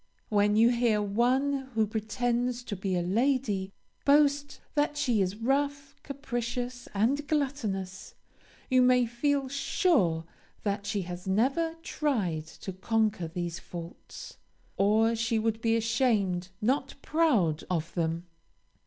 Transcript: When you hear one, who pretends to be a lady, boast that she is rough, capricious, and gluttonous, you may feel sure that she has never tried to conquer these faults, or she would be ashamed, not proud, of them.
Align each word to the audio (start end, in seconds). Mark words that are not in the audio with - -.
When 0.29 0.55
you 0.55 0.69
hear 0.69 0.99
one, 0.99 1.69
who 1.75 1.85
pretends 1.85 2.63
to 2.63 2.75
be 2.75 2.95
a 2.95 3.03
lady, 3.03 3.71
boast 4.03 4.59
that 4.73 4.97
she 4.97 5.21
is 5.21 5.35
rough, 5.35 5.93
capricious, 6.01 6.87
and 6.95 7.27
gluttonous, 7.27 8.15
you 8.67 8.81
may 8.81 9.05
feel 9.05 9.47
sure 9.47 10.25
that 10.63 10.87
she 10.87 11.03
has 11.03 11.27
never 11.27 11.75
tried 11.83 12.47
to 12.47 12.73
conquer 12.73 13.27
these 13.27 13.59
faults, 13.59 14.39
or 14.75 15.15
she 15.15 15.37
would 15.37 15.61
be 15.61 15.75
ashamed, 15.75 16.49
not 16.63 16.95
proud, 17.03 17.63
of 17.69 17.93
them. 17.93 18.25